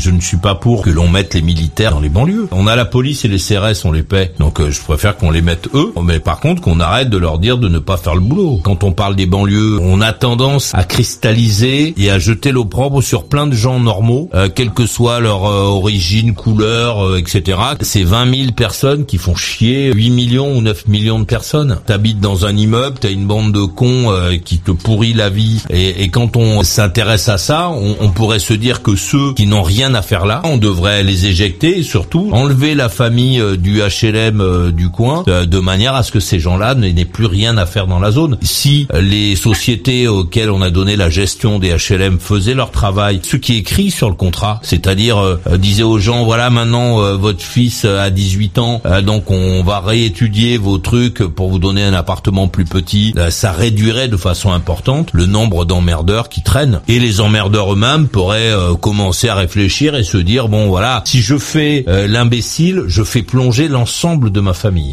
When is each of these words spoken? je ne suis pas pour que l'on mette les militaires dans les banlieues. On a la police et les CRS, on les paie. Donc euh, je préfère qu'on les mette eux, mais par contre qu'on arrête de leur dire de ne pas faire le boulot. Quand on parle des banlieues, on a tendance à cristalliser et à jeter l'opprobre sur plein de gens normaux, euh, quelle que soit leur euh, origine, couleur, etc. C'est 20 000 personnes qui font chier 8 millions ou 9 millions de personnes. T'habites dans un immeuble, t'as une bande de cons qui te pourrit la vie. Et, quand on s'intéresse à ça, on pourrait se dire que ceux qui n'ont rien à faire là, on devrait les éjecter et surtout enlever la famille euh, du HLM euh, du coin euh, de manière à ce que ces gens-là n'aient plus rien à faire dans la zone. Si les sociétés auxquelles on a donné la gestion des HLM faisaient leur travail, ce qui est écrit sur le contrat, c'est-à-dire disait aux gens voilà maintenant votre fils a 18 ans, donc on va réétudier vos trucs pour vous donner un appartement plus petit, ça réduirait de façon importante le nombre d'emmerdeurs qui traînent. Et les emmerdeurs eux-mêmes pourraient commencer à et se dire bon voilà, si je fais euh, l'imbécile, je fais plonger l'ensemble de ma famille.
je 0.00 0.10
ne 0.10 0.20
suis 0.20 0.38
pas 0.38 0.54
pour 0.54 0.82
que 0.82 0.90
l'on 0.90 1.08
mette 1.08 1.34
les 1.34 1.42
militaires 1.42 1.92
dans 1.92 2.00
les 2.00 2.08
banlieues. 2.08 2.48
On 2.52 2.66
a 2.66 2.74
la 2.74 2.86
police 2.86 3.24
et 3.24 3.28
les 3.28 3.38
CRS, 3.38 3.84
on 3.84 3.92
les 3.92 4.02
paie. 4.02 4.32
Donc 4.38 4.58
euh, 4.58 4.70
je 4.70 4.80
préfère 4.80 5.16
qu'on 5.16 5.30
les 5.30 5.42
mette 5.42 5.68
eux, 5.74 5.92
mais 6.02 6.20
par 6.20 6.40
contre 6.40 6.62
qu'on 6.62 6.80
arrête 6.80 7.10
de 7.10 7.18
leur 7.18 7.38
dire 7.38 7.58
de 7.58 7.68
ne 7.68 7.78
pas 7.78 7.98
faire 7.98 8.14
le 8.14 8.20
boulot. 8.20 8.60
Quand 8.64 8.82
on 8.82 8.92
parle 8.92 9.14
des 9.14 9.26
banlieues, 9.26 9.78
on 9.80 10.00
a 10.00 10.12
tendance 10.12 10.74
à 10.74 10.84
cristalliser 10.84 11.94
et 11.98 12.10
à 12.10 12.18
jeter 12.18 12.50
l'opprobre 12.50 13.02
sur 13.02 13.24
plein 13.24 13.46
de 13.46 13.54
gens 13.54 13.78
normaux, 13.78 14.30
euh, 14.34 14.48
quelle 14.52 14.70
que 14.70 14.86
soit 14.86 15.20
leur 15.20 15.44
euh, 15.44 15.64
origine, 15.64 16.34
couleur, 16.34 17.16
etc. 17.18 17.58
C'est 17.82 18.02
20 18.02 18.34
000 18.34 18.52
personnes 18.52 19.04
qui 19.04 19.18
font 19.18 19.34
chier 19.34 19.92
8 19.92 20.10
millions 20.10 20.56
ou 20.56 20.62
9 20.62 20.88
millions 20.88 21.18
de 21.18 21.24
personnes. 21.24 21.78
T'habites 21.84 22.20
dans 22.20 22.46
un 22.46 22.56
immeuble, 22.56 22.96
t'as 22.98 23.10
une 23.10 23.26
bande 23.26 23.52
de 23.52 23.64
cons 23.64 24.08
qui 24.44 24.58
te 24.58 24.70
pourrit 24.70 25.12
la 25.12 25.28
vie. 25.28 25.62
Et, 25.68 26.08
quand 26.08 26.36
on 26.36 26.62
s'intéresse 26.62 27.28
à 27.28 27.38
ça, 27.38 27.70
on 27.70 28.08
pourrait 28.08 28.38
se 28.38 28.54
dire 28.54 28.82
que 28.82 28.96
ceux 28.96 29.34
qui 29.34 29.46
n'ont 29.46 29.62
rien 29.62 29.89
à 29.94 30.02
faire 30.02 30.26
là, 30.26 30.40
on 30.44 30.56
devrait 30.56 31.02
les 31.02 31.26
éjecter 31.26 31.78
et 31.78 31.82
surtout 31.82 32.30
enlever 32.32 32.74
la 32.74 32.88
famille 32.88 33.40
euh, 33.40 33.56
du 33.56 33.80
HLM 33.80 34.40
euh, 34.40 34.70
du 34.70 34.90
coin 34.90 35.24
euh, 35.28 35.46
de 35.46 35.58
manière 35.58 35.94
à 35.94 36.02
ce 36.02 36.12
que 36.12 36.20
ces 36.20 36.38
gens-là 36.38 36.74
n'aient 36.74 37.04
plus 37.04 37.26
rien 37.26 37.56
à 37.56 37.66
faire 37.66 37.86
dans 37.86 37.98
la 37.98 38.10
zone. 38.10 38.38
Si 38.42 38.86
les 39.00 39.36
sociétés 39.36 40.08
auxquelles 40.08 40.50
on 40.50 40.62
a 40.62 40.70
donné 40.70 40.96
la 40.96 41.10
gestion 41.10 41.58
des 41.58 41.74
HLM 41.74 42.18
faisaient 42.18 42.54
leur 42.54 42.70
travail, 42.70 43.20
ce 43.22 43.36
qui 43.36 43.54
est 43.54 43.58
écrit 43.58 43.90
sur 43.90 44.08
le 44.08 44.14
contrat, 44.14 44.60
c'est-à-dire 44.62 45.38
disait 45.58 45.82
aux 45.82 45.98
gens 45.98 46.24
voilà 46.24 46.50
maintenant 46.50 47.16
votre 47.16 47.42
fils 47.42 47.84
a 47.84 48.10
18 48.10 48.58
ans, 48.58 48.82
donc 49.04 49.30
on 49.30 49.62
va 49.62 49.80
réétudier 49.80 50.58
vos 50.58 50.78
trucs 50.78 51.18
pour 51.18 51.48
vous 51.48 51.58
donner 51.58 51.84
un 51.84 51.94
appartement 51.94 52.48
plus 52.48 52.64
petit, 52.64 53.14
ça 53.30 53.52
réduirait 53.52 54.08
de 54.08 54.16
façon 54.16 54.52
importante 54.52 55.10
le 55.12 55.26
nombre 55.26 55.64
d'emmerdeurs 55.64 56.28
qui 56.28 56.42
traînent. 56.42 56.80
Et 56.88 56.98
les 56.98 57.20
emmerdeurs 57.20 57.72
eux-mêmes 57.72 58.08
pourraient 58.08 58.52
commencer 58.80 59.28
à 59.28 59.34
et 59.88 60.04
se 60.04 60.18
dire 60.18 60.48
bon 60.48 60.68
voilà, 60.68 61.02
si 61.06 61.20
je 61.22 61.38
fais 61.38 61.84
euh, 61.88 62.06
l'imbécile, 62.06 62.84
je 62.86 63.02
fais 63.02 63.22
plonger 63.22 63.68
l'ensemble 63.68 64.30
de 64.30 64.40
ma 64.40 64.52
famille. 64.52 64.88